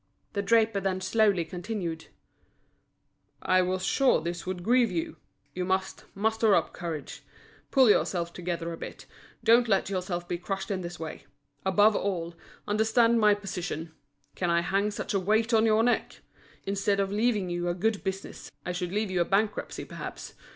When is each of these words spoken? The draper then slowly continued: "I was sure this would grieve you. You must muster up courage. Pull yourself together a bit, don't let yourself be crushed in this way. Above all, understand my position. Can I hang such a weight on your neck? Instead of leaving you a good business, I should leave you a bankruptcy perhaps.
The 0.33 0.41
draper 0.41 0.79
then 0.79 0.99
slowly 0.99 1.45
continued: 1.45 2.07
"I 3.39 3.61
was 3.61 3.85
sure 3.85 4.19
this 4.19 4.47
would 4.47 4.63
grieve 4.63 4.89
you. 4.91 5.17
You 5.53 5.63
must 5.63 6.05
muster 6.15 6.55
up 6.55 6.73
courage. 6.73 7.21
Pull 7.69 7.87
yourself 7.91 8.33
together 8.33 8.73
a 8.73 8.77
bit, 8.77 9.05
don't 9.43 9.67
let 9.67 9.91
yourself 9.91 10.27
be 10.27 10.39
crushed 10.39 10.71
in 10.71 10.81
this 10.81 10.99
way. 10.99 11.27
Above 11.63 11.95
all, 11.95 12.33
understand 12.67 13.19
my 13.19 13.35
position. 13.35 13.91
Can 14.33 14.49
I 14.49 14.61
hang 14.61 14.89
such 14.89 15.13
a 15.13 15.19
weight 15.19 15.53
on 15.53 15.67
your 15.67 15.83
neck? 15.83 16.21
Instead 16.65 16.99
of 16.99 17.11
leaving 17.11 17.51
you 17.51 17.67
a 17.69 17.75
good 17.75 18.03
business, 18.03 18.49
I 18.65 18.71
should 18.71 18.91
leave 18.91 19.11
you 19.11 19.21
a 19.21 19.25
bankruptcy 19.25 19.85
perhaps. 19.85 20.33